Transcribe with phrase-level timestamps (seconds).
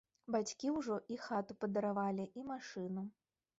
[0.35, 3.07] Бацькі ўжо і хату падаравалі і машыну.